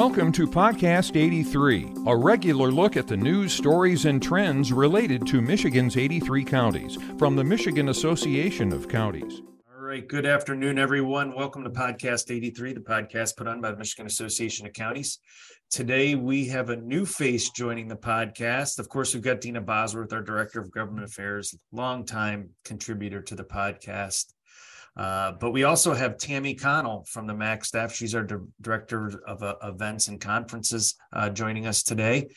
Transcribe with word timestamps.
Welcome 0.00 0.32
to 0.32 0.46
Podcast 0.46 1.14
83, 1.14 1.92
a 2.06 2.16
regular 2.16 2.70
look 2.70 2.96
at 2.96 3.06
the 3.06 3.18
news, 3.18 3.52
stories, 3.52 4.06
and 4.06 4.22
trends 4.22 4.72
related 4.72 5.26
to 5.26 5.42
Michigan's 5.42 5.98
83 5.98 6.42
counties 6.42 6.96
from 7.18 7.36
the 7.36 7.44
Michigan 7.44 7.90
Association 7.90 8.72
of 8.72 8.88
Counties. 8.88 9.42
All 9.70 9.82
right, 9.82 10.08
good 10.08 10.24
afternoon, 10.24 10.78
everyone. 10.78 11.34
Welcome 11.34 11.64
to 11.64 11.70
Podcast 11.70 12.34
83, 12.34 12.72
the 12.72 12.80
podcast 12.80 13.36
put 13.36 13.46
on 13.46 13.60
by 13.60 13.72
the 13.72 13.76
Michigan 13.76 14.06
Association 14.06 14.66
of 14.66 14.72
Counties. 14.72 15.18
Today, 15.70 16.14
we 16.14 16.46
have 16.46 16.70
a 16.70 16.76
new 16.76 17.04
face 17.04 17.50
joining 17.50 17.86
the 17.86 17.94
podcast. 17.94 18.78
Of 18.78 18.88
course, 18.88 19.12
we've 19.12 19.22
got 19.22 19.42
Deena 19.42 19.60
Bosworth, 19.60 20.14
our 20.14 20.22
Director 20.22 20.62
of 20.62 20.70
Government 20.70 21.04
Affairs, 21.04 21.54
longtime 21.72 22.48
contributor 22.64 23.20
to 23.20 23.34
the 23.34 23.44
podcast. 23.44 24.32
Uh, 25.00 25.32
but 25.32 25.52
we 25.52 25.64
also 25.64 25.94
have 25.94 26.18
Tammi 26.18 26.54
Connell 26.54 27.06
from 27.08 27.26
the 27.26 27.32
MAC 27.32 27.64
staff. 27.64 27.90
She's 27.90 28.14
our 28.14 28.22
di- 28.22 28.36
director 28.60 29.22
of 29.26 29.42
uh, 29.42 29.54
events 29.62 30.08
and 30.08 30.20
conferences 30.20 30.94
uh, 31.14 31.30
joining 31.30 31.66
us 31.66 31.82
today. 31.82 32.28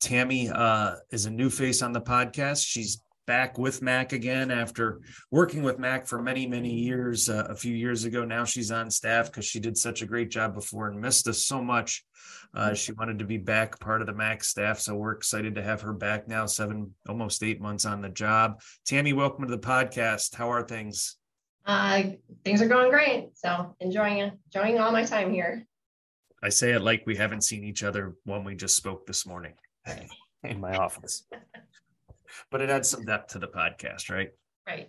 Tammi 0.00 0.50
uh, 0.50 0.96
is 1.12 1.26
a 1.26 1.30
new 1.30 1.48
face 1.48 1.80
on 1.80 1.92
the 1.92 2.00
podcast. 2.00 2.66
She's 2.66 3.00
back 3.28 3.56
with 3.56 3.82
Mac 3.82 4.12
again 4.12 4.50
after 4.50 5.00
working 5.30 5.62
with 5.62 5.78
Mac 5.78 6.08
for 6.08 6.20
many, 6.20 6.44
many 6.44 6.74
years. 6.74 7.28
Uh, 7.28 7.46
a 7.50 7.54
few 7.54 7.72
years 7.72 8.04
ago, 8.04 8.24
now 8.24 8.44
she's 8.44 8.72
on 8.72 8.90
staff 8.90 9.26
because 9.26 9.44
she 9.44 9.60
did 9.60 9.76
such 9.76 10.02
a 10.02 10.06
great 10.06 10.28
job 10.28 10.54
before 10.54 10.88
and 10.88 11.00
missed 11.00 11.28
us 11.28 11.44
so 11.44 11.62
much. 11.62 12.04
Uh, 12.52 12.74
she 12.74 12.90
wanted 12.90 13.20
to 13.20 13.26
be 13.26 13.38
back 13.38 13.78
part 13.78 14.00
of 14.00 14.08
the 14.08 14.12
Mac 14.12 14.42
staff, 14.42 14.80
so 14.80 14.96
we're 14.96 15.12
excited 15.12 15.54
to 15.54 15.62
have 15.62 15.82
her 15.82 15.92
back 15.92 16.26
now. 16.26 16.46
Seven, 16.46 16.92
almost 17.08 17.44
eight 17.44 17.60
months 17.60 17.84
on 17.84 18.00
the 18.00 18.08
job. 18.08 18.60
Tammi, 18.86 19.12
welcome 19.12 19.44
to 19.44 19.54
the 19.54 19.62
podcast. 19.62 20.34
How 20.34 20.50
are 20.50 20.64
things? 20.64 21.17
Uh, 21.68 22.02
things 22.44 22.62
are 22.62 22.66
going 22.66 22.90
great. 22.90 23.28
So 23.34 23.76
enjoying 23.80 24.32
enjoying 24.46 24.78
all 24.78 24.90
my 24.90 25.04
time 25.04 25.30
here. 25.30 25.66
I 26.42 26.48
say 26.48 26.72
it 26.72 26.80
like 26.80 27.02
we 27.04 27.14
haven't 27.14 27.42
seen 27.42 27.62
each 27.62 27.82
other 27.82 28.16
when 28.24 28.42
we 28.42 28.54
just 28.54 28.74
spoke 28.74 29.06
this 29.06 29.26
morning 29.26 29.52
in 30.44 30.60
my 30.60 30.76
office. 30.76 31.26
but 32.50 32.62
it 32.62 32.70
adds 32.70 32.88
some 32.88 33.04
depth 33.04 33.32
to 33.32 33.38
the 33.38 33.48
podcast, 33.48 34.08
right? 34.08 34.30
Right. 34.66 34.88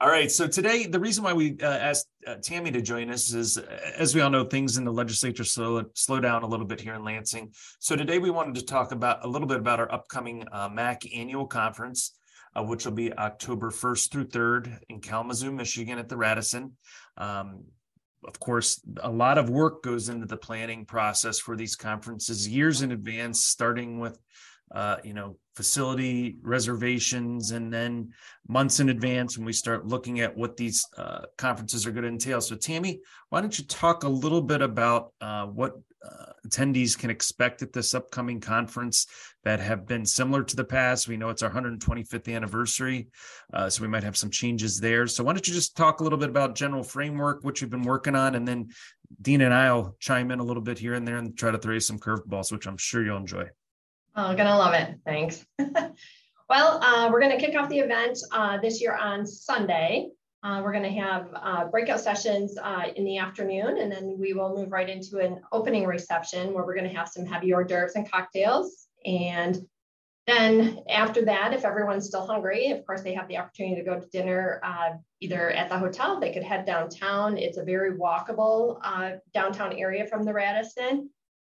All 0.00 0.08
right. 0.08 0.30
So 0.30 0.48
today, 0.48 0.86
the 0.86 0.98
reason 0.98 1.22
why 1.22 1.32
we 1.32 1.56
uh, 1.60 1.66
asked 1.66 2.08
uh, 2.26 2.36
Tammi 2.36 2.72
to 2.72 2.80
join 2.80 3.10
us 3.10 3.32
is, 3.32 3.58
uh, 3.58 3.92
as 3.96 4.14
we 4.14 4.20
all 4.20 4.30
know, 4.30 4.44
things 4.44 4.78
in 4.78 4.84
the 4.84 4.92
legislature 4.92 5.44
slow 5.44 5.84
slow 5.94 6.18
down 6.18 6.42
a 6.42 6.46
little 6.46 6.66
bit 6.66 6.80
here 6.80 6.94
in 6.94 7.04
Lansing. 7.04 7.52
So 7.78 7.94
today, 7.94 8.18
we 8.18 8.30
wanted 8.30 8.56
to 8.56 8.64
talk 8.64 8.90
about 8.90 9.24
a 9.24 9.28
little 9.28 9.48
bit 9.48 9.58
about 9.58 9.78
our 9.78 9.92
upcoming 9.92 10.44
uh, 10.50 10.68
MAC 10.68 11.04
annual 11.14 11.46
conference 11.46 12.17
uh, 12.56 12.62
which 12.62 12.84
will 12.84 12.92
be 12.92 13.12
October 13.12 13.70
1st 13.70 14.10
through 14.10 14.26
3rd 14.26 14.78
in 14.88 15.00
Kalamazoo, 15.00 15.52
Michigan 15.52 15.98
at 15.98 16.08
the 16.08 16.16
Radisson. 16.16 16.76
Um, 17.16 17.64
of 18.26 18.40
course, 18.40 18.80
a 19.02 19.10
lot 19.10 19.38
of 19.38 19.48
work 19.48 19.82
goes 19.82 20.08
into 20.08 20.26
the 20.26 20.36
planning 20.36 20.84
process 20.84 21.38
for 21.38 21.56
these 21.56 21.76
conferences 21.76 22.48
years 22.48 22.82
in 22.82 22.92
advance, 22.92 23.44
starting 23.44 24.00
with 24.00 24.18
uh, 24.70 24.96
you 25.02 25.14
know, 25.14 25.36
facility 25.54 26.36
reservations, 26.42 27.50
and 27.50 27.72
then 27.72 28.12
months 28.46 28.80
in 28.80 28.90
advance 28.90 29.36
when 29.36 29.44
we 29.44 29.52
start 29.52 29.86
looking 29.86 30.20
at 30.20 30.36
what 30.36 30.56
these 30.56 30.86
uh, 30.96 31.22
conferences 31.36 31.86
are 31.86 31.90
going 31.90 32.04
to 32.04 32.08
entail. 32.08 32.40
So, 32.40 32.54
Tammi, 32.54 33.00
why 33.30 33.40
don't 33.40 33.58
you 33.58 33.64
talk 33.64 34.04
a 34.04 34.08
little 34.08 34.42
bit 34.42 34.62
about 34.62 35.12
uh, 35.20 35.46
what 35.46 35.72
uh, 36.04 36.32
attendees 36.46 36.96
can 36.96 37.10
expect 37.10 37.62
at 37.62 37.72
this 37.72 37.92
upcoming 37.92 38.40
conference 38.40 39.06
that 39.42 39.58
have 39.58 39.86
been 39.86 40.06
similar 40.06 40.44
to 40.44 40.54
the 40.54 40.64
past? 40.64 41.08
We 41.08 41.16
know 41.16 41.30
it's 41.30 41.42
our 41.42 41.50
125th 41.50 42.32
anniversary, 42.32 43.08
uh, 43.52 43.68
so 43.68 43.82
we 43.82 43.88
might 43.88 44.04
have 44.04 44.16
some 44.16 44.30
changes 44.30 44.78
there. 44.78 45.06
So, 45.06 45.24
why 45.24 45.32
don't 45.32 45.48
you 45.48 45.54
just 45.54 45.76
talk 45.76 46.00
a 46.00 46.04
little 46.04 46.18
bit 46.18 46.28
about 46.28 46.54
general 46.54 46.84
framework, 46.84 47.42
what 47.42 47.60
you've 47.60 47.70
been 47.70 47.82
working 47.82 48.14
on, 48.14 48.34
and 48.34 48.46
then 48.46 48.68
Dean 49.22 49.40
and 49.40 49.54
I'll 49.54 49.96
chime 49.98 50.30
in 50.30 50.38
a 50.38 50.44
little 50.44 50.62
bit 50.62 50.78
here 50.78 50.94
and 50.94 51.08
there 51.08 51.16
and 51.16 51.36
try 51.36 51.50
to 51.50 51.58
throw 51.58 51.74
you 51.74 51.80
some 51.80 51.98
curveballs, 51.98 52.52
which 52.52 52.66
I'm 52.66 52.76
sure 52.76 53.02
you'll 53.02 53.16
enjoy. 53.16 53.48
Oh, 54.20 54.34
gonna 54.34 54.58
love 54.58 54.74
it. 54.74 54.98
Thanks. 55.06 55.46
well, 56.48 56.82
uh, 56.82 57.08
we're 57.08 57.20
gonna 57.20 57.38
kick 57.38 57.54
off 57.54 57.68
the 57.68 57.78
event 57.78 58.18
uh, 58.32 58.58
this 58.58 58.80
year 58.80 58.96
on 58.96 59.24
Sunday. 59.24 60.08
Uh, 60.42 60.60
we're 60.64 60.72
gonna 60.72 60.90
have 60.90 61.28
uh, 61.36 61.66
breakout 61.66 62.00
sessions 62.00 62.58
uh, 62.60 62.86
in 62.96 63.04
the 63.04 63.18
afternoon, 63.18 63.78
and 63.78 63.92
then 63.92 64.16
we 64.18 64.32
will 64.32 64.56
move 64.56 64.72
right 64.72 64.88
into 64.88 65.20
an 65.20 65.40
opening 65.52 65.86
reception 65.86 66.52
where 66.52 66.66
we're 66.66 66.74
gonna 66.74 66.88
have 66.88 67.06
some 67.08 67.24
heavy 67.24 67.52
hors 67.52 67.62
d'oeuvres 67.62 67.94
and 67.94 68.10
cocktails. 68.10 68.88
And 69.06 69.56
then 70.26 70.80
after 70.90 71.24
that, 71.26 71.54
if 71.54 71.64
everyone's 71.64 72.08
still 72.08 72.26
hungry, 72.26 72.72
of 72.72 72.84
course, 72.84 73.02
they 73.02 73.14
have 73.14 73.28
the 73.28 73.38
opportunity 73.38 73.76
to 73.76 73.88
go 73.88 74.00
to 74.00 74.06
dinner 74.08 74.60
uh, 74.64 74.96
either 75.20 75.52
at 75.52 75.68
the 75.68 75.78
hotel, 75.78 76.18
they 76.18 76.32
could 76.32 76.42
head 76.42 76.66
downtown. 76.66 77.38
It's 77.38 77.56
a 77.56 77.62
very 77.62 77.96
walkable 77.96 78.80
downtown 79.32 79.74
area 79.74 80.08
from 80.08 80.24
the 80.24 80.32
Radisson. 80.32 81.08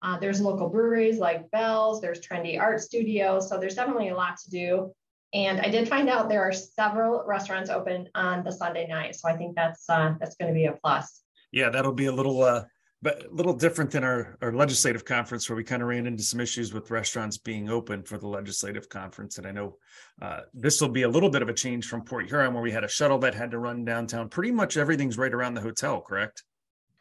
Uh, 0.05 0.19
there's 0.19 0.39
local 0.39 0.69
breweries 0.69 1.17
like 1.17 1.49
Bell's, 1.49 1.99
there's 1.99 2.21
trendy 2.21 2.59
art 2.59 2.79
studios. 2.79 3.49
So 3.49 3.59
there's 3.59 3.73
definitely 3.73 4.09
a 4.09 4.15
lot 4.15 4.37
to 4.43 4.49
do. 4.51 4.93
And 5.33 5.59
I 5.59 5.69
did 5.69 5.89
find 5.89 6.09
out 6.09 6.29
there 6.29 6.43
are 6.43 6.53
several 6.53 7.23
restaurants 7.25 7.71
open 7.71 8.07
on 8.13 8.43
the 8.43 8.51
Sunday 8.51 8.85
night. 8.85 9.15
So 9.15 9.27
I 9.27 9.35
think 9.35 9.55
that's 9.55 9.89
uh, 9.89 10.13
that's 10.19 10.35
going 10.35 10.53
to 10.53 10.55
be 10.55 10.67
a 10.67 10.73
plus. 10.73 11.23
Yeah, 11.51 11.69
that'll 11.69 11.91
be 11.91 12.05
a 12.05 12.11
little 12.11 12.43
uh, 12.43 12.65
but 13.01 13.25
a 13.25 13.33
little 13.33 13.53
different 13.53 13.89
than 13.89 14.03
our, 14.03 14.37
our 14.43 14.53
legislative 14.53 15.05
conference 15.05 15.49
where 15.49 15.55
we 15.55 15.63
kind 15.63 15.81
of 15.81 15.87
ran 15.87 16.05
into 16.05 16.23
some 16.23 16.39
issues 16.39 16.71
with 16.71 16.91
restaurants 16.91 17.39
being 17.39 17.69
open 17.69 18.03
for 18.03 18.19
the 18.19 18.27
legislative 18.27 18.87
conference. 18.89 19.39
And 19.39 19.47
I 19.47 19.51
know 19.51 19.77
uh, 20.21 20.41
this 20.53 20.81
will 20.81 20.89
be 20.89 21.01
a 21.01 21.09
little 21.09 21.29
bit 21.29 21.41
of 21.41 21.49
a 21.49 21.53
change 21.53 21.87
from 21.87 22.03
Port 22.03 22.27
Huron 22.27 22.53
where 22.53 22.63
we 22.63 22.71
had 22.71 22.83
a 22.83 22.87
shuttle 22.87 23.17
that 23.19 23.33
had 23.33 23.51
to 23.51 23.59
run 23.59 23.85
downtown. 23.85 24.29
Pretty 24.29 24.51
much 24.51 24.77
everything's 24.77 25.17
right 25.17 25.33
around 25.33 25.55
the 25.55 25.61
hotel, 25.61 25.99
correct? 25.99 26.43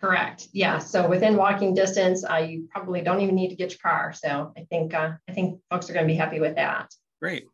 Correct. 0.04 0.48
Yeah. 0.52 0.78
So 0.78 1.08
within 1.08 1.34
walking 1.34 1.72
distance, 1.72 2.24
uh, 2.28 2.36
you 2.36 2.68
probably 2.70 3.00
don't 3.00 3.20
even 3.20 3.34
need 3.34 3.48
to 3.48 3.54
get 3.54 3.70
your 3.70 3.78
car. 3.78 4.12
So 4.12 4.52
I 4.54 4.66
think 4.68 4.92
uh, 4.92 5.12
I 5.28 5.32
think 5.32 5.60
folks 5.70 5.88
are 5.88 5.94
going 5.94 6.06
to 6.06 6.12
be 6.12 6.16
happy 6.16 6.40
with 6.40 6.56
that. 6.56 6.94
Great. 7.22 7.46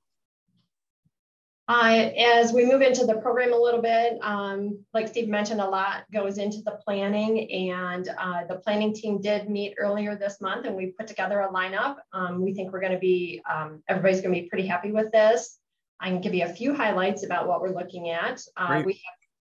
Uh, 1.69 2.11
as 2.19 2.53
we 2.53 2.65
move 2.65 2.83
into 2.83 3.07
the 3.07 3.15
program 3.15 3.53
a 3.53 3.57
little 3.57 3.81
bit, 3.81 4.19
um, 4.23 4.85
like 4.93 5.07
Steve 5.07 5.29
mentioned, 5.29 5.61
a 5.61 5.69
lot 5.69 6.03
goes 6.13 6.39
into 6.39 6.61
the 6.63 6.77
planning, 6.85 7.49
and 7.71 8.09
uh, 8.19 8.45
the 8.49 8.57
planning 8.57 8.93
team 8.93 9.21
did 9.21 9.49
meet 9.49 9.75
earlier 9.79 10.17
this 10.17 10.41
month, 10.41 10.67
and 10.67 10.75
we 10.75 10.87
put 10.87 11.07
together 11.07 11.39
a 11.43 11.53
lineup. 11.53 11.99
Um, 12.13 12.43
we 12.43 12.53
think 12.53 12.73
we're 12.73 12.81
going 12.81 12.95
to 12.95 12.99
be 12.99 13.41
um, 13.49 13.85
everybody's 13.87 14.21
going 14.21 14.35
to 14.35 14.41
be 14.41 14.49
pretty 14.49 14.67
happy 14.67 14.91
with 14.91 15.13
this. 15.13 15.61
I 16.01 16.09
can 16.09 16.21
give 16.21 16.35
you 16.35 16.47
a 16.47 16.49
few 16.49 16.75
highlights 16.75 17.25
about 17.25 17.47
what 17.47 17.61
we're 17.61 17.75
looking 17.75 18.11
at. 18.11 18.41
Uh, 18.57 18.83
we 18.85 19.01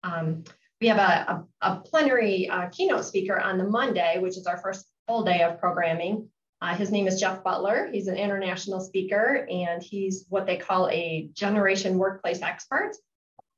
have 0.04 0.14
um, 0.14 0.44
we 0.84 0.90
have 0.90 0.98
a, 0.98 1.46
a, 1.62 1.72
a 1.72 1.80
plenary 1.80 2.50
uh, 2.50 2.68
keynote 2.68 3.06
speaker 3.06 3.40
on 3.40 3.58
the 3.58 3.64
Monday, 3.64 4.18
which 4.20 4.36
is 4.36 4.46
our 4.46 4.58
first 4.58 4.86
full 5.08 5.24
day 5.24 5.42
of 5.42 5.58
programming. 5.58 6.28
Uh, 6.62 6.76
his 6.76 6.92
name 6.92 7.08
is 7.08 7.22
Jeff 7.22 7.42
Butler. 7.42 7.90
He's 7.90 8.08
an 8.08 8.18
international 8.18 8.82
speaker 8.82 9.48
and 9.50 9.82
he's 9.82 10.26
what 10.28 10.46
they 10.46 10.58
call 10.58 10.90
a 10.90 11.30
generation 11.32 11.98
workplace 11.98 12.42
expert. 12.42 12.92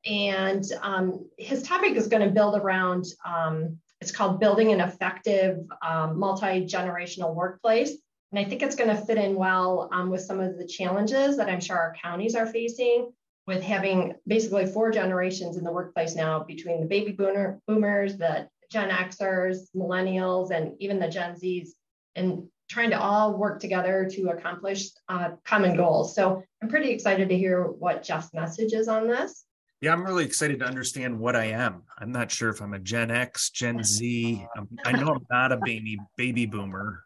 And 0.05 0.63
um, 0.83 1.27
his 1.39 1.63
topic 1.63 1.95
is 1.95 2.07
going 2.07 2.21
to 2.21 2.29
build 2.29 2.61
around 2.61 3.05
um, 3.25 3.79
it's 4.01 4.11
called 4.11 4.39
Building 4.39 4.71
an 4.71 4.81
Effective 4.81 5.57
um, 5.83 6.19
Multi 6.19 6.67
Generational 6.67 7.33
Workplace. 7.33 7.89
And 8.31 8.39
I 8.39 8.47
think 8.47 8.61
it's 8.61 8.75
going 8.75 8.95
to 8.95 9.03
fit 9.03 9.17
in 9.17 9.33
well 9.33 9.89
um, 9.91 10.11
with 10.11 10.21
some 10.21 10.39
of 10.39 10.59
the 10.59 10.67
challenges 10.67 11.37
that 11.37 11.49
I'm 11.49 11.61
sure 11.61 11.75
our 11.75 11.95
counties 12.03 12.35
are 12.35 12.45
facing 12.45 13.11
with 13.47 13.61
having 13.61 14.15
basically 14.27 14.65
four 14.65 14.91
generations 14.91 15.57
in 15.57 15.63
the 15.63 15.71
workplace 15.71 16.15
now 16.15 16.43
between 16.43 16.81
the 16.81 16.87
baby 16.87 17.11
boomer, 17.11 17.59
boomers, 17.67 18.17
the 18.17 18.47
Gen 18.71 18.89
Xers, 18.89 19.69
millennials, 19.75 20.51
and 20.51 20.73
even 20.79 20.99
the 20.99 21.07
Gen 21.07 21.35
Zs, 21.35 21.69
and 22.15 22.47
trying 22.69 22.89
to 22.89 22.99
all 22.99 23.37
work 23.37 23.59
together 23.59 24.09
to 24.11 24.29
accomplish 24.29 24.87
uh, 25.07 25.31
common 25.43 25.77
goals. 25.77 26.15
So 26.15 26.41
I'm 26.61 26.69
pretty 26.69 26.89
excited 26.89 27.29
to 27.29 27.37
hear 27.37 27.63
what 27.63 28.01
Jeff's 28.01 28.33
message 28.33 28.73
is 28.73 28.87
on 28.87 29.07
this. 29.07 29.45
Yeah, 29.81 29.93
I'm 29.93 30.03
really 30.03 30.25
excited 30.25 30.59
to 30.59 30.65
understand 30.65 31.19
what 31.19 31.35
I 31.35 31.45
am. 31.45 31.83
I'm 31.99 32.11
not 32.11 32.31
sure 32.31 32.49
if 32.49 32.61
I'm 32.61 32.73
a 32.73 32.79
Gen 32.79 33.11
X, 33.11 33.51
Gen 33.51 33.83
Z. 33.83 34.47
I'm, 34.57 34.67
I 34.83 34.93
know 34.93 35.09
I'm 35.09 35.25
not 35.29 35.51
a 35.51 35.57
baby 35.57 35.99
baby 36.17 36.47
boomer, 36.47 37.03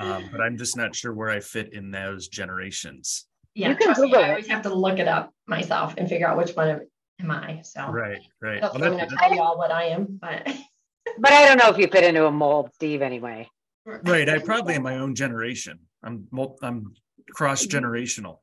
um, 0.00 0.24
but 0.32 0.40
I'm 0.40 0.56
just 0.56 0.76
not 0.76 0.96
sure 0.96 1.14
where 1.14 1.30
I 1.30 1.38
fit 1.38 1.72
in 1.72 1.92
those 1.92 2.26
generations 2.26 3.26
yeah, 3.56 3.72
trust 3.74 4.00
me, 4.00 4.14
I 4.14 4.30
always 4.30 4.46
have 4.48 4.62
to 4.62 4.74
look 4.74 4.98
it 4.98 5.08
up 5.08 5.32
myself 5.46 5.94
and 5.96 6.08
figure 6.08 6.28
out 6.28 6.36
which 6.36 6.50
one 6.50 6.82
am 7.20 7.30
I. 7.30 7.60
So 7.62 7.88
right, 7.88 8.18
right. 8.42 8.60
Well, 8.60 8.72
I'm 8.74 8.80
going 8.80 8.98
to 8.98 9.16
tell 9.16 9.34
you 9.34 9.40
all 9.40 9.56
what 9.56 9.70
I 9.70 9.84
am, 9.84 10.18
but 10.20 10.46
but 11.18 11.32
I 11.32 11.46
don't 11.46 11.58
know 11.58 11.70
if 11.70 11.78
you 11.78 11.88
fit 11.88 12.04
into 12.04 12.26
a 12.26 12.30
mold, 12.30 12.70
Steve. 12.74 13.00
Anyway, 13.00 13.48
right. 13.86 14.28
I 14.28 14.38
probably 14.38 14.74
am 14.74 14.82
my 14.82 14.98
own 14.98 15.14
generation. 15.14 15.78
I'm 16.02 16.28
I'm 16.62 16.92
cross 17.30 17.66
generational. 17.66 18.40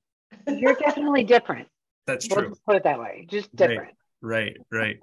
You're 0.48 0.76
definitely 0.76 1.24
different. 1.24 1.68
That's 2.08 2.28
true. 2.28 2.48
We'll 2.48 2.60
put 2.66 2.76
it 2.78 2.84
that 2.84 3.00
way. 3.00 3.28
Just 3.30 3.56
different. 3.56 3.94
Right, 4.22 4.58
right, 4.72 4.80
right. 4.80 5.00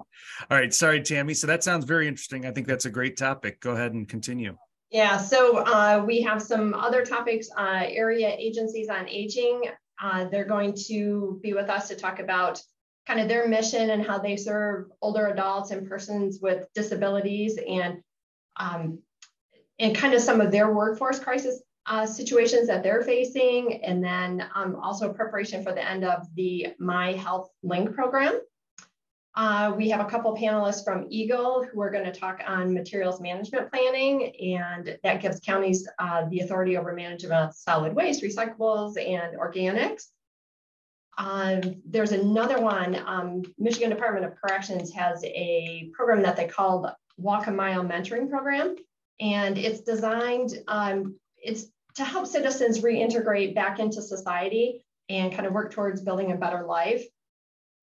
All 0.51 0.57
right. 0.57 0.73
Sorry, 0.73 1.01
Tammi. 1.01 1.33
So 1.33 1.47
that 1.47 1.63
sounds 1.63 1.85
very 1.85 2.07
interesting. 2.07 2.45
I 2.45 2.51
think 2.51 2.67
that's 2.67 2.85
a 2.85 2.91
great 2.91 3.15
topic. 3.15 3.61
Go 3.61 3.71
ahead 3.71 3.93
and 3.93 4.07
continue. 4.07 4.57
Yeah, 4.91 5.17
so 5.17 5.59
uh, 5.59 6.03
we 6.05 6.21
have 6.21 6.41
some 6.41 6.73
other 6.73 7.05
topics, 7.05 7.47
uh, 7.57 7.83
area 7.85 8.35
agencies 8.37 8.89
on 8.89 9.07
aging. 9.07 9.61
Uh, 10.01 10.25
they're 10.25 10.45
going 10.45 10.73
to 10.87 11.39
be 11.43 11.53
with 11.53 11.69
us 11.69 11.87
to 11.87 11.95
talk 11.95 12.19
about 12.19 12.61
kind 13.07 13.19
of 13.19 13.27
their 13.27 13.47
mission 13.47 13.91
and 13.91 14.05
how 14.05 14.17
they 14.17 14.35
serve 14.35 14.87
older 15.01 15.27
adults 15.27 15.71
and 15.71 15.87
persons 15.87 16.39
with 16.41 16.67
disabilities. 16.73 17.57
And 17.67 18.01
um, 18.57 18.99
and 19.81 19.95
kind 19.95 20.13
of 20.13 20.21
some 20.21 20.39
of 20.39 20.51
their 20.51 20.71
workforce 20.71 21.19
crisis 21.19 21.61
uh, 21.87 22.05
situations 22.05 22.67
that 22.67 22.83
they're 22.83 23.01
facing, 23.01 23.83
and 23.83 24.03
then 24.03 24.47
um, 24.53 24.75
also 24.75 25.11
preparation 25.11 25.63
for 25.63 25.73
the 25.73 25.87
end 25.87 26.05
of 26.05 26.27
the 26.35 26.67
MI 26.79 27.13
Health 27.13 27.49
Link 27.63 27.93
program. 27.93 28.39
Uh, 29.35 29.73
we 29.77 29.89
have 29.89 30.01
a 30.01 30.09
couple 30.09 30.35
panelists 30.35 30.83
from 30.83 31.07
EGLE 31.09 31.65
who 31.71 31.81
are 31.81 31.89
going 31.89 32.03
to 32.03 32.11
talk 32.11 32.41
on 32.45 32.73
materials 32.73 33.21
management 33.21 33.71
planning, 33.71 34.35
and 34.57 34.97
that 35.03 35.21
gives 35.21 35.39
counties 35.39 35.87
uh, 35.99 36.25
the 36.29 36.41
authority 36.41 36.75
over 36.75 36.93
management 36.93 37.33
of 37.33 37.53
solid 37.53 37.93
waste, 37.93 38.21
recyclables, 38.21 38.99
and 38.99 39.37
organics. 39.37 40.07
Um, 41.17 41.61
there's 41.85 42.11
another 42.11 42.59
one, 42.59 43.01
um, 43.05 43.43
Michigan 43.57 43.89
Department 43.89 44.25
of 44.25 44.35
Corrections 44.35 44.91
has 44.93 45.23
a 45.23 45.89
program 45.93 46.21
that 46.23 46.35
they 46.35 46.47
call 46.47 46.81
the 46.81 46.95
Walk 47.17 47.47
a 47.47 47.51
Mile 47.51 47.83
Mentoring 47.83 48.29
Program, 48.29 48.75
and 49.21 49.57
it's 49.57 49.81
designed, 49.81 50.59
um, 50.67 51.15
it's 51.37 51.67
to 51.95 52.03
help 52.03 52.27
citizens 52.27 52.81
reintegrate 52.81 53.55
back 53.55 53.79
into 53.79 54.01
society 54.01 54.83
and 55.09 55.33
kind 55.33 55.45
of 55.45 55.53
work 55.53 55.71
towards 55.71 56.01
building 56.01 56.31
a 56.31 56.37
better 56.37 56.63
life. 56.63 57.03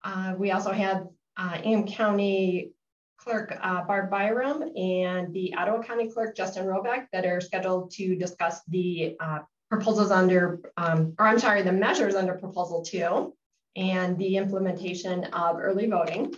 Uh, 0.02 0.34
we 0.36 0.50
also 0.50 0.72
have 0.72 1.06
uh, 1.38 1.58
Ingham 1.62 1.86
County 1.86 2.72
Clerk 3.18 3.56
uh, 3.60 3.84
Barb 3.84 4.10
Byrum 4.10 4.62
and 4.78 5.32
the 5.32 5.54
Ottawa 5.54 5.82
County 5.82 6.10
Clerk 6.10 6.36
Justin 6.36 6.66
Roebuck 6.66 7.06
that 7.12 7.24
are 7.24 7.40
scheduled 7.40 7.90
to 7.92 8.16
discuss 8.16 8.60
the 8.68 9.16
uh, 9.20 9.40
proposals 9.70 10.10
under, 10.10 10.60
um, 10.76 11.14
or 11.18 11.26
I'm 11.26 11.38
sorry, 11.38 11.62
the 11.62 11.72
measures 11.72 12.14
under 12.14 12.34
proposal 12.34 12.82
two 12.82 13.34
and 13.76 14.18
the 14.18 14.36
implementation 14.36 15.24
of 15.24 15.58
early 15.58 15.86
voting. 15.86 16.34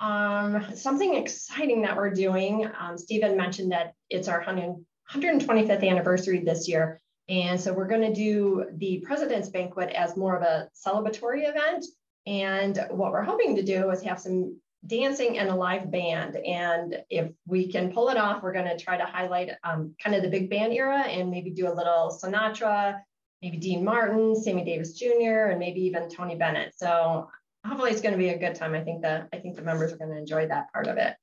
Um, 0.00 0.74
something 0.74 1.14
exciting 1.14 1.82
that 1.82 1.96
we're 1.96 2.10
doing, 2.10 2.68
um, 2.78 2.98
Stephen 2.98 3.36
mentioned 3.36 3.70
that 3.72 3.94
it's 4.10 4.28
our 4.28 4.38
100, 4.38 4.84
125th 5.12 5.88
anniversary 5.88 6.40
this 6.40 6.68
year. 6.68 7.00
And 7.28 7.60
so 7.60 7.72
we're 7.72 7.86
going 7.86 8.02
to 8.02 8.12
do 8.12 8.66
the 8.74 8.98
President's 9.06 9.48
Banquet 9.48 9.90
as 9.90 10.16
more 10.16 10.36
of 10.36 10.42
a 10.42 10.68
celebratory 10.74 11.48
event. 11.48 11.84
And 12.26 12.86
what 12.90 13.12
we're 13.12 13.22
hoping 13.22 13.56
to 13.56 13.62
do 13.62 13.90
is 13.90 14.02
have 14.02 14.20
some 14.20 14.60
dancing 14.86 15.38
and 15.38 15.48
a 15.48 15.54
live 15.54 15.90
band. 15.90 16.36
And 16.36 17.02
if 17.10 17.30
we 17.46 17.70
can 17.70 17.92
pull 17.92 18.08
it 18.08 18.16
off, 18.16 18.42
we're 18.42 18.52
going 18.52 18.66
to 18.66 18.82
try 18.82 18.96
to 18.96 19.04
highlight 19.04 19.50
um, 19.64 19.94
kind 20.02 20.14
of 20.16 20.22
the 20.22 20.28
big 20.28 20.50
band 20.50 20.72
era 20.72 21.02
and 21.02 21.30
maybe 21.30 21.50
do 21.50 21.68
a 21.68 21.74
little 21.74 22.16
Sinatra, 22.22 23.00
maybe 23.42 23.56
Dean 23.56 23.84
Martin, 23.84 24.34
Sammy 24.34 24.64
Davis 24.64 24.92
Jr., 24.92 25.50
and 25.50 25.58
maybe 25.58 25.80
even 25.82 26.08
Tony 26.08 26.36
Bennett. 26.36 26.74
So 26.76 27.28
hopefully 27.66 27.90
it's 27.90 28.00
going 28.00 28.12
to 28.12 28.18
be 28.18 28.30
a 28.30 28.38
good 28.38 28.54
time. 28.54 28.74
I 28.74 28.82
think 28.82 29.02
the 29.02 29.28
I 29.32 29.38
think 29.38 29.56
the 29.56 29.62
members 29.62 29.92
are 29.92 29.96
going 29.96 30.10
to 30.10 30.18
enjoy 30.18 30.48
that 30.48 30.72
part 30.72 30.86
of 30.86 30.96
it. 30.96 31.14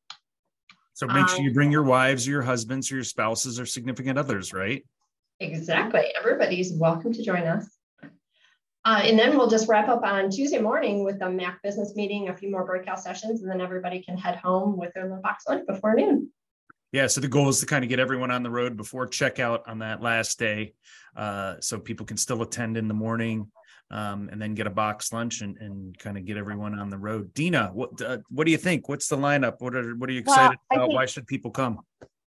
So 0.93 1.07
make 1.07 1.29
sure 1.29 1.39
you 1.39 1.53
bring 1.53 1.71
your 1.71 1.83
wives, 1.83 2.27
or 2.27 2.31
your 2.31 2.41
husbands, 2.41 2.91
or 2.91 2.95
your 2.95 3.05
spouses, 3.05 3.57
or 3.57 3.65
significant 3.65 4.19
others, 4.19 4.51
right? 4.51 4.85
Exactly. 5.39 6.03
Everybody's 6.19 6.73
welcome 6.73 7.13
to 7.13 7.23
join 7.23 7.43
us. 7.43 7.78
Uh, 8.85 9.01
and 9.03 9.19
then 9.19 9.37
we'll 9.37 9.49
just 9.49 9.67
wrap 9.67 9.89
up 9.89 10.03
on 10.03 10.29
Tuesday 10.29 10.59
morning 10.59 11.03
with 11.03 11.19
the 11.19 11.29
MAC 11.29 11.61
business 11.61 11.95
meeting, 11.95 12.29
a 12.29 12.35
few 12.35 12.49
more 12.49 12.65
breakout 12.65 12.99
sessions, 12.99 13.41
and 13.41 13.51
then 13.51 13.59
everybody 13.59 14.01
can 14.01 14.17
head 14.17 14.37
home 14.37 14.77
with 14.77 14.93
their 14.93 15.03
little 15.03 15.21
box 15.21 15.43
lunch 15.47 15.67
before 15.67 15.95
noon. 15.95 16.31
Yeah, 16.91 17.07
so 17.07 17.21
the 17.21 17.27
goal 17.27 17.49
is 17.49 17.59
to 17.59 17.65
kind 17.65 17.83
of 17.83 17.89
get 17.89 17.99
everyone 17.99 18.31
on 18.31 18.41
the 18.41 18.49
road 18.49 18.77
before 18.77 19.05
checkout 19.07 19.67
on 19.67 19.79
that 19.79 20.01
last 20.01 20.39
day, 20.39 20.73
uh, 21.15 21.55
so 21.59 21.77
people 21.77 22.05
can 22.05 22.17
still 22.17 22.41
attend 22.41 22.77
in 22.77 22.87
the 22.87 22.93
morning 22.93 23.51
um, 23.91 24.29
and 24.31 24.41
then 24.41 24.55
get 24.55 24.65
a 24.65 24.71
box 24.71 25.11
lunch 25.11 25.41
and, 25.41 25.57
and 25.57 25.97
kind 25.99 26.17
of 26.17 26.25
get 26.25 26.37
everyone 26.37 26.77
on 26.77 26.89
the 26.89 26.97
road. 26.97 27.33
Deena, 27.33 27.69
what 27.73 28.01
uh, 28.01 28.19
what 28.29 28.45
do 28.45 28.51
you 28.51 28.57
think? 28.57 28.87
What's 28.87 29.07
the 29.07 29.17
lineup? 29.17 29.55
What 29.59 29.75
are 29.75 29.95
what 29.95 30.09
are 30.09 30.13
you 30.13 30.19
excited 30.19 30.57
well, 30.69 30.79
about? 30.79 30.87
Think, 30.87 30.95
Why 30.95 31.05
should 31.05 31.27
people 31.27 31.51
come? 31.51 31.79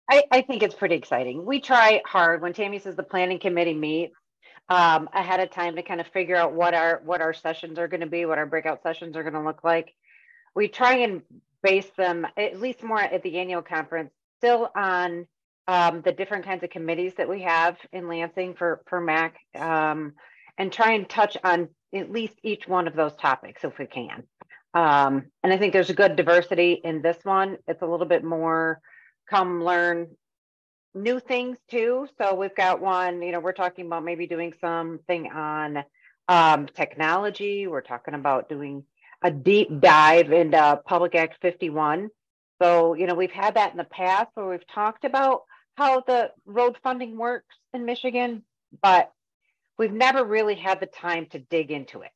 I, 0.09 0.25
I 0.31 0.41
think 0.43 0.63
it's 0.63 0.75
pretty 0.75 0.95
exciting. 0.95 1.45
We 1.45 1.61
try 1.61 2.01
hard 2.07 2.41
when 2.41 2.53
Tammi 2.53 2.79
says 2.79 2.95
the 2.95 3.03
planning 3.03 3.41
committee 3.41 3.75
meets 3.75 4.15
um, 4.69 5.09
ahead 5.13 5.41
of 5.41 5.51
time 5.51 5.77
to 5.77 5.83
kind 5.83 6.01
of 6.01 6.07
figure 6.09 6.37
out 6.37 6.53
what 6.53 6.75
our 6.75 7.01
what 7.05 7.21
our 7.21 7.33
sessions 7.33 7.79
are 7.79 7.89
going 7.89 8.01
to 8.01 8.07
be, 8.07 8.27
what 8.27 8.39
our 8.39 8.47
breakout 8.47 8.83
sessions 8.83 9.17
are 9.17 9.23
going 9.23 9.35
to 9.35 9.43
look 9.43 9.63
like. 9.63 9.95
We 10.55 10.69
try 10.69 10.99
and 10.99 11.23
base 11.63 11.91
them 11.97 12.27
at 12.37 12.61
least 12.61 12.83
more 12.83 13.01
at 13.01 13.23
the 13.23 13.39
annual 13.39 13.63
conference, 13.63 14.13
still 14.39 14.71
on 14.75 15.27
um, 15.69 16.03
the 16.03 16.13
different 16.13 16.45
kinds 16.45 16.63
of 16.63 16.71
committees 16.71 17.15
that 17.17 17.29
we 17.29 17.43
have 17.43 17.77
in 17.93 18.09
Lansing 18.09 18.55
for 18.55 18.83
for 18.87 19.01
MAC. 19.01 19.37
Um, 19.55 20.15
and 20.59 20.73
try 20.73 20.93
and 20.93 21.09
touch 21.09 21.37
on 21.45 21.69
at 21.95 22.11
least 22.11 22.35
each 22.43 22.67
one 22.67 22.89
of 22.89 22.97
those 22.97 23.15
topics 23.17 23.65
if 23.65 23.79
we 23.79 23.87
can. 23.87 24.25
Um, 24.75 25.27
and 25.43 25.53
I 25.53 25.59
think 25.59 25.73
there's 25.73 25.91
a 25.91 25.95
good 25.95 26.17
diversity 26.17 26.81
in 26.83 27.03
this 27.03 27.19
one. 27.23 27.59
It's 27.67 27.83
a 27.83 27.87
little 27.87 28.07
bit 28.07 28.25
more 28.25 28.81
come 29.29 29.65
learn 29.65 30.09
new 30.97 31.21
things 31.21 31.59
too. 31.71 32.09
So 32.19 32.35
we've 32.35 32.55
got 32.55 32.81
one, 32.81 33.23
you 33.23 33.33
know, 33.33 33.41
we're 33.41 33.53
talking 33.53 33.87
about 33.87 34.05
maybe 34.05 34.27
doing 34.27 34.55
something 34.61 35.31
on 35.31 35.85
um, 36.29 36.67
technology. 36.67 37.67
We're 37.67 37.83
talking 37.83 38.15
about 38.15 38.49
doing 38.49 38.85
a 39.23 39.31
deep 39.31 39.81
dive 39.81 40.33
into 40.33 40.81
Public 40.87 41.15
Act 41.15 41.39
51. 41.43 42.09
So, 42.61 42.95
you 42.95 43.07
know, 43.07 43.15
we've 43.15 43.31
had 43.31 43.55
that 43.55 43.73
in 43.73 43.77
the 43.77 43.85
past 43.85 44.31
where 44.35 44.49
we've 44.49 44.67
talked 44.67 45.05
about 45.05 45.43
how 45.77 46.01
the 46.01 46.31
road 46.47 46.79
funding 46.83 47.17
works 47.19 47.55
in 47.75 47.85
Michigan, 47.85 48.43
but 48.83 49.13
we've 49.79 49.93
never 49.93 50.25
really 50.25 50.55
had 50.55 50.81
the 50.81 50.87
time 50.87 51.27
to 51.27 51.39
dig 51.39 51.71
into 51.71 52.01
it. 52.01 52.11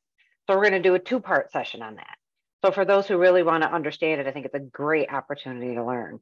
So 0.47 0.55
we're 0.55 0.69
going 0.69 0.81
to 0.81 0.89
do 0.89 0.95
a 0.95 0.99
two 0.99 1.19
part 1.19 1.51
session 1.51 1.83
on 1.83 1.95
that. 1.95 2.17
So 2.65 2.71
for 2.71 2.85
those 2.85 3.07
who 3.07 3.17
really 3.17 3.43
want 3.43 3.63
to 3.63 3.71
understand 3.71 4.21
it, 4.21 4.27
I 4.27 4.31
think 4.31 4.45
it's 4.45 4.55
a 4.55 4.59
great 4.59 5.11
opportunity 5.11 5.75
to 5.75 5.85
learn. 5.85 6.19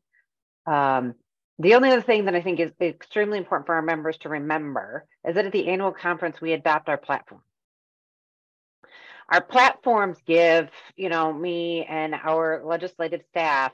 Um, 0.66 1.16
the 1.60 1.76
only 1.76 1.92
other 1.92 2.02
thing 2.02 2.26
that 2.26 2.36
I 2.36 2.42
think 2.42 2.60
is 2.60 2.72
extremely 2.80 3.38
important 3.38 3.68
for 3.68 3.76
our 3.76 3.82
members 3.82 4.18
to 4.20 4.30
remember 4.30 5.06
is 5.28 5.36
that 5.36 5.46
at 5.46 5.52
the 5.52 5.68
annual 5.68 5.92
conference, 5.92 6.40
we 6.40 6.54
adopt 6.54 6.88
our 6.88 6.98
platform. 6.98 7.42
Our 9.30 9.42
platforms 9.42 10.18
give, 10.26 10.70
you 10.96 11.10
know, 11.10 11.32
me 11.32 11.86
and 11.86 12.16
our 12.16 12.64
legislative 12.66 13.22
staff 13.30 13.74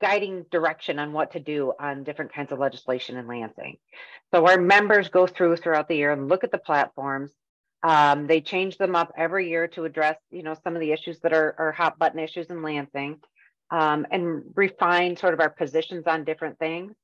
guiding 0.00 0.46
direction 0.50 0.98
on 1.00 1.12
what 1.12 1.32
to 1.32 1.40
do 1.40 1.72
on 1.78 2.04
different 2.04 2.32
kinds 2.32 2.52
of 2.52 2.58
legislation 2.60 3.16
in 3.16 3.26
Lansing. 3.26 3.76
So 4.32 4.46
our 4.46 4.58
members 4.58 5.08
go 5.08 5.26
through 5.26 5.56
throughout 5.56 5.88
the 5.88 5.96
year 5.96 6.12
and 6.12 6.28
look 6.28 6.44
at 6.44 6.52
the 6.52 6.58
platforms. 6.58 7.32
Um, 7.82 8.26
they 8.26 8.40
change 8.40 8.78
them 8.78 8.94
up 8.96 9.12
every 9.16 9.48
year 9.48 9.66
to 9.68 9.84
address, 9.84 10.16
you 10.30 10.42
know, 10.42 10.56
some 10.62 10.74
of 10.74 10.80
the 10.80 10.92
issues 10.92 11.18
that 11.20 11.32
are, 11.32 11.54
are 11.58 11.72
hot 11.72 11.98
button 11.98 12.20
issues 12.20 12.46
in 12.46 12.62
Lansing, 12.62 13.18
um, 13.70 14.06
and 14.10 14.42
refine 14.54 15.16
sort 15.16 15.34
of 15.34 15.40
our 15.40 15.50
positions 15.50 16.04
on 16.06 16.24
different 16.24 16.58
things. 16.58 16.94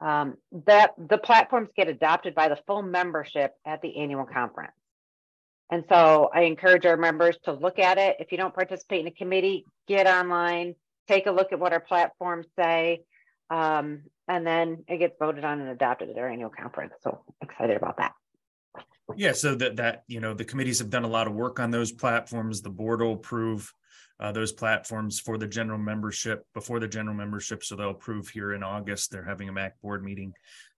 Um, 0.00 0.36
that 0.66 0.94
the 0.96 1.18
platforms 1.18 1.70
get 1.76 1.88
adopted 1.88 2.34
by 2.34 2.48
the 2.48 2.58
full 2.68 2.82
membership 2.82 3.54
at 3.66 3.82
the 3.82 3.98
annual 3.98 4.24
conference. 4.24 4.72
And 5.70 5.84
so 5.88 6.30
I 6.32 6.42
encourage 6.42 6.86
our 6.86 6.96
members 6.96 7.36
to 7.44 7.52
look 7.52 7.78
at 7.78 7.98
it. 7.98 8.16
If 8.20 8.30
you 8.30 8.38
don't 8.38 8.54
participate 8.54 9.00
in 9.00 9.08
a 9.08 9.10
committee, 9.10 9.64
get 9.86 10.06
online, 10.06 10.76
take 11.08 11.26
a 11.26 11.32
look 11.32 11.52
at 11.52 11.58
what 11.58 11.72
our 11.72 11.80
platforms 11.80 12.46
say, 12.56 13.02
um, 13.50 14.02
and 14.28 14.46
then 14.46 14.84
it 14.88 14.98
gets 14.98 15.16
voted 15.18 15.44
on 15.44 15.60
and 15.60 15.70
adopted 15.70 16.10
at 16.10 16.18
our 16.18 16.28
annual 16.28 16.50
conference. 16.50 16.94
So 17.02 17.22
excited 17.42 17.76
about 17.76 17.96
that. 17.98 18.12
Yeah, 19.16 19.32
so 19.32 19.54
that 19.56 19.76
that 19.76 20.04
you 20.06 20.20
know 20.20 20.34
the 20.34 20.44
committees 20.44 20.78
have 20.78 20.90
done 20.90 21.04
a 21.04 21.08
lot 21.08 21.26
of 21.26 21.32
work 21.32 21.58
on 21.60 21.70
those 21.70 21.92
platforms. 21.92 22.60
The 22.60 22.70
board 22.70 23.00
will 23.00 23.14
approve 23.14 23.72
uh, 24.20 24.32
those 24.32 24.52
platforms 24.52 25.20
for 25.20 25.38
the 25.38 25.46
general 25.46 25.78
membership 25.78 26.44
before 26.54 26.80
the 26.80 26.88
general 26.88 27.14
membership, 27.14 27.62
so 27.62 27.76
they'll 27.76 27.90
approve 27.90 28.28
here 28.28 28.52
in 28.52 28.62
August. 28.62 29.10
They're 29.10 29.24
having 29.24 29.48
a 29.48 29.52
MAC 29.52 29.80
board 29.80 30.04
meeting, 30.04 30.32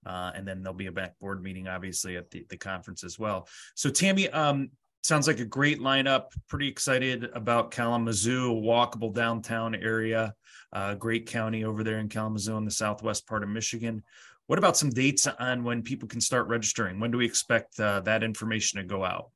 uh, 0.05 0.31
and 0.35 0.47
then 0.47 0.61
there'll 0.61 0.77
be 0.77 0.87
a 0.87 0.91
MAC 0.91 1.17
board 1.19 1.41
meeting, 1.41 1.67
obviously 1.67 2.17
at 2.17 2.29
the, 2.29 2.45
the 2.49 2.57
conference 2.57 3.03
as 3.03 3.17
well. 3.17 3.47
So 3.75 3.89
Tammy, 3.89 4.29
um, 4.29 4.69
sounds 5.03 5.27
like 5.27 5.39
a 5.39 5.45
great 5.45 5.79
lineup. 5.79 6.25
Pretty 6.47 6.67
excited 6.67 7.29
about 7.33 7.71
Kalamazoo, 7.71 8.51
walkable 8.51 9.13
downtown 9.13 9.75
area, 9.75 10.33
uh, 10.73 10.93
great 10.95 11.25
county 11.25 11.63
over 11.63 11.83
there 11.83 11.99
in 11.99 12.09
Kalamazoo 12.09 12.57
in 12.57 12.65
the 12.65 12.71
southwest 12.71 13.27
part 13.27 13.43
of 13.43 13.49
Michigan. 13.49 14.03
What 14.47 14.59
about 14.59 14.77
some 14.77 14.89
dates 14.89 15.27
on 15.27 15.63
when 15.63 15.81
people 15.81 16.07
can 16.07 16.21
start 16.21 16.47
registering? 16.47 16.99
When 16.99 17.09
do 17.09 17.17
we 17.17 17.25
expect 17.25 17.79
uh, 17.79 18.01
that 18.01 18.23
information 18.23 18.79
to 18.79 18.85
go 18.85 19.03
out? 19.03 19.31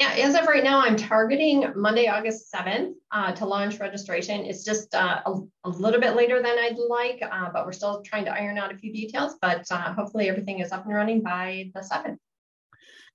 Yeah, 0.00 0.12
as 0.12 0.34
of 0.34 0.46
right 0.46 0.64
now, 0.64 0.80
I'm 0.80 0.96
targeting 0.96 1.74
Monday, 1.76 2.08
August 2.08 2.50
7th 2.50 2.94
uh, 3.12 3.32
to 3.32 3.44
launch 3.44 3.78
registration. 3.78 4.46
It's 4.46 4.64
just 4.64 4.94
uh, 4.94 5.20
a, 5.26 5.34
a, 5.64 5.68
little 5.68 6.00
bit 6.00 6.16
later 6.16 6.42
than 6.42 6.58
I'd 6.58 6.78
like, 6.78 7.20
uh, 7.22 7.50
but 7.52 7.66
we're 7.66 7.72
still 7.72 8.00
trying 8.00 8.24
to 8.24 8.32
iron 8.32 8.56
out 8.56 8.72
a 8.72 8.78
few 8.78 8.94
details. 8.94 9.34
But 9.42 9.66
uh, 9.70 9.92
hopefully, 9.92 10.30
everything 10.30 10.60
is 10.60 10.72
up 10.72 10.86
and 10.86 10.94
running 10.94 11.22
by 11.22 11.70
the 11.74 11.80
7th. 11.80 12.16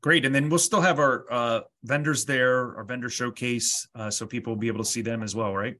Great. 0.03 0.25
And 0.25 0.35
then 0.35 0.47
we'll 0.47 0.59
still 0.59 0.81
have 0.81 0.99
our 0.99 1.25
uh, 1.31 1.61
vendors 1.83 2.23
there, 2.23 2.77
our 2.77 2.83
vendor 2.83 3.09
showcase, 3.09 3.87
uh, 3.95 4.11
so 4.11 4.27
people 4.27 4.53
will 4.53 4.59
be 4.59 4.67
able 4.67 4.83
to 4.83 4.89
see 4.89 5.01
them 5.01 5.23
as 5.23 5.35
well, 5.35 5.55
right? 5.55 5.77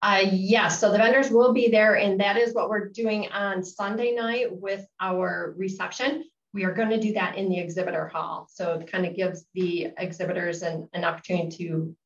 Uh, 0.00 0.26
yes. 0.30 0.78
So 0.78 0.92
the 0.92 0.98
vendors 0.98 1.28
will 1.28 1.54
be 1.54 1.70
there, 1.70 1.96
and 1.96 2.20
that 2.20 2.36
is 2.36 2.54
what 2.54 2.70
we're 2.70 2.90
doing 2.90 3.26
on 3.32 3.64
Sunday 3.64 4.14
night 4.14 4.46
with 4.52 4.86
our 5.00 5.56
reception. 5.58 6.22
We 6.54 6.64
are 6.64 6.72
going 6.72 6.90
to 6.90 7.00
do 7.00 7.12
that 7.14 7.36
in 7.36 7.48
the 7.48 7.58
exhibitor 7.58 8.08
hall. 8.08 8.48
So 8.50 8.74
it 8.74 8.90
kind 8.90 9.04
of 9.04 9.14
gives 9.14 9.44
the 9.54 9.88
exhibitors 9.98 10.62
an, 10.62 10.88
an 10.94 11.04
opportunity 11.04 11.68
to 11.68 11.96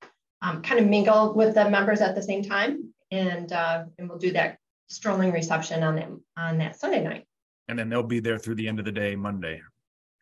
um, 0.42 0.62
kind 0.62 0.80
of 0.80 0.86
mingle 0.86 1.34
with 1.34 1.54
the 1.54 1.70
members 1.70 2.00
at 2.00 2.14
the 2.14 2.22
same 2.22 2.42
time. 2.42 2.92
And, 3.10 3.52
uh, 3.52 3.84
and 3.98 4.08
we'll 4.08 4.18
do 4.18 4.32
that 4.32 4.58
strolling 4.88 5.32
reception 5.32 5.82
on 5.82 5.96
that 5.96 6.08
on 6.36 6.58
that 6.58 6.78
Sunday 6.78 7.02
night. 7.02 7.26
And 7.68 7.78
then 7.78 7.88
they'll 7.88 8.02
be 8.02 8.20
there 8.20 8.38
through 8.38 8.56
the 8.56 8.66
end 8.66 8.80
of 8.80 8.84
the 8.84 8.92
day, 8.92 9.14
Monday. 9.14 9.62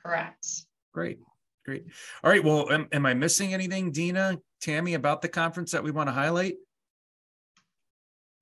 Correct. 0.05 0.47
Great. 0.93 1.19
Great. 1.65 1.85
All 2.23 2.31
right. 2.31 2.45
Well, 2.45 2.71
am, 2.71 2.89
am 2.93 3.07
I 3.07 3.15
missing 3.15 3.55
anything, 3.55 3.93
Deena, 3.93 4.39
Tammi, 4.61 4.95
about 4.95 5.23
the 5.23 5.29
conference 5.29 5.73
that 5.73 5.83
we 5.83 5.91
want 5.91 6.09
to 6.09 6.13
highlight? 6.13 6.57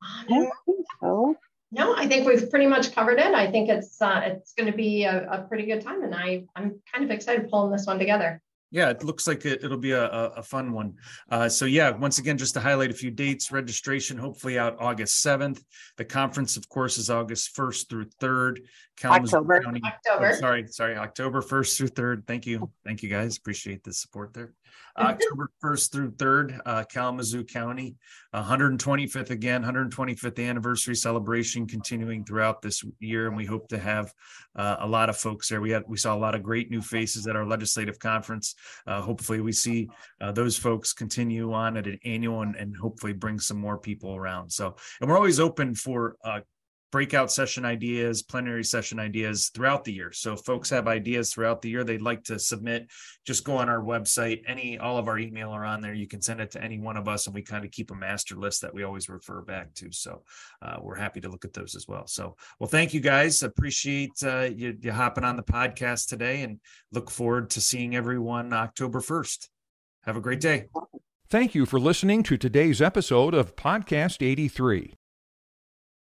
I 0.03 0.25
don't 0.29 0.53
think 0.65 0.87
so. 1.01 1.37
No, 1.73 1.97
I 1.97 2.07
think 2.07 2.27
we've 2.27 2.49
pretty 2.49 2.67
much 2.67 2.95
covered 2.95 3.19
it. 3.19 3.35
I 3.35 3.51
think 3.51 3.69
it's 3.69 4.01
uh, 4.01 4.23
it's 4.25 4.53
going 4.53 4.71
to 4.71 4.77
be 4.77 5.05
a, 5.05 5.29
a 5.31 5.43
pretty 5.49 5.67
good 5.67 5.83
time, 5.83 6.03
and 6.03 6.15
I 6.15 6.45
I'm 6.55 6.81
kind 6.93 7.05
of 7.05 7.11
excited 7.11 7.51
pulling 7.51 7.73
this 7.73 7.87
one 7.87 7.99
together. 7.99 8.41
Yeah, 8.73 8.91
it 8.91 9.05
looks 9.05 9.29
like 9.29 9.45
it, 9.47 9.63
will 9.63 9.77
be 9.77 9.93
a, 9.93 10.05
a, 10.05 10.25
a, 10.37 10.43
fun 10.43 10.73
one. 10.73 10.95
Uh, 11.31 11.49
so 11.49 11.67
yeah, 11.67 11.91
once 11.91 12.19
again, 12.19 12.37
just 12.37 12.53
to 12.55 12.61
highlight 12.61 12.91
a 12.91 12.95
few 12.95 13.13
dates, 13.13 13.53
registration 13.53 14.19
hopefully 14.19 14.59
out 14.59 14.77
August 14.81 15.25
7th. 15.25 15.63
The 15.97 16.05
conference, 16.05 16.57
of 16.57 16.69
course, 16.69 16.99
is 16.99 17.09
August 17.09 17.57
1st 17.57 17.89
through 17.89 18.07
3rd. 18.21 18.59
October. 19.05 19.63
County, 19.63 19.81
October. 19.85 20.33
Oh, 20.35 20.41
sorry, 20.41 20.67
sorry, 20.67 20.97
October 20.97 21.43
1st 21.43 21.77
through 21.77 21.89
3rd. 21.89 22.27
Thank 22.27 22.45
you. 22.45 22.71
Thank 22.85 23.05
you 23.05 23.09
guys. 23.09 23.37
Appreciate 23.37 23.85
the 23.85 23.93
support 23.93 24.35
there. 24.35 24.53
October 24.99 25.51
1st 25.63 25.93
through 25.93 26.11
3rd, 26.13 26.61
uh, 26.65 26.85
Kalamazoo 26.85 27.45
County, 27.45 27.97
125th 28.35 29.31
again, 29.31 29.63
125th 29.63 30.49
anniversary 30.49 30.95
celebration 30.95 31.67
continuing 31.67 32.25
throughout 32.25 32.63
this 32.63 32.83
year. 32.99 33.27
And 33.27 33.37
we 33.37 33.45
hope 33.45 33.69
to 33.69 33.79
have 33.79 34.13
uh, 34.55 34.77
a 34.81 34.87
lot 34.87 35.11
of 35.11 35.17
folks 35.17 35.49
there. 35.49 35.61
We 35.61 35.71
had, 35.71 35.85
we 35.87 35.99
saw 35.99 36.15
a 36.15 36.19
lot 36.19 36.35
of 36.35 36.43
great 36.43 36.71
new 36.71 36.81
faces 36.81 37.27
at 37.27 37.37
our 37.37 37.47
legislative 37.47 37.99
conference. 37.99 38.55
Uh, 38.87 39.01
hopefully 39.03 39.41
we 39.41 39.53
see 39.53 39.89
uh, 40.21 40.33
those 40.33 40.57
folks 40.57 40.93
continue 40.93 41.53
on 41.53 41.77
at 41.77 41.87
an 41.87 41.99
annual 42.05 42.43
and, 42.43 42.57
and 42.57 42.77
hopefully 42.77 43.13
bring 43.13 43.39
some 43.39 43.59
more 43.59 43.79
people 43.79 44.17
around. 44.17 44.51
So, 44.51 44.77
and 45.01 45.11
we're 45.11 45.17
always 45.17 45.41
open 45.41 45.75
for 45.75 46.17
uh, 46.25 46.41
breakout 46.97 47.31
session 47.31 47.67
ideas, 47.67 48.23
plenary 48.23 48.65
session 48.65 48.99
ideas 48.99 49.51
throughout 49.55 49.85
the 49.85 49.93
year. 49.93 50.11
So 50.13 50.35
folks 50.35 50.71
have 50.71 50.89
ideas 50.89 51.31
throughout 51.31 51.61
the 51.61 51.69
year 51.69 51.85
they'd 51.85 52.01
like 52.01 52.25
to 52.25 52.39
submit, 52.39 52.91
just 53.27 53.45
go 53.45 53.59
on 53.59 53.69
our 53.69 53.83
website. 53.83 54.41
Any 54.47 54.79
all 54.79 54.97
of 54.97 55.07
our 55.07 55.19
email 55.19 55.51
are 55.51 55.67
on 55.67 55.83
there. 55.83 55.93
You 55.93 56.09
can 56.09 56.23
send 56.23 56.41
it 56.41 56.53
to 56.53 56.65
any 56.65 56.79
one 56.79 56.97
of 56.97 57.07
us, 57.07 57.27
and 57.27 57.35
we 57.35 57.43
kind 57.43 57.67
of 57.67 57.71
keep 57.71 57.91
a 57.91 57.95
master 57.95 58.35
list 58.35 58.63
that 58.63 58.73
we 58.73 58.83
always 58.83 59.11
refer 59.11 59.43
back 59.43 59.75
to. 59.75 59.93
So 59.93 60.23
uh, 60.63 60.79
we're 60.81 60.97
happy 60.97 61.21
to 61.21 61.29
look 61.29 61.45
at 61.45 61.53
those 61.53 61.75
as 61.75 61.87
well. 61.87 62.07
So 62.07 62.35
well, 62.59 62.71
thank 62.71 62.95
you 62.95 63.01
guys. 63.01 63.43
Appreciate 63.43 64.13
uh, 64.25 64.49
you, 64.57 64.75
you 64.81 64.91
hopping 64.91 65.25
on 65.25 65.37
the 65.37 65.43
podcast 65.43 66.09
today, 66.09 66.45
and 66.45 66.61
look 66.93 67.11
forward 67.11 67.51
to 67.51 67.61
seeing 67.61 67.95
everyone 67.95 68.55
October 68.55 69.03
first. 69.03 69.51
Have 70.05 70.17
a 70.17 70.23
great 70.23 70.41
day. 70.41 70.69
Thank 71.29 71.55
you 71.55 71.67
for 71.67 71.79
listening 71.79 72.23
to 72.23 72.39
today's 72.39 72.81
episode 72.81 73.35
of 73.35 73.55
Podcast 73.55 74.27
83. 74.27 74.96